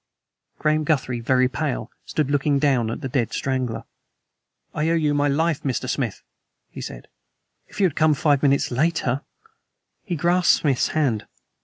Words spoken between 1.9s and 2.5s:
stood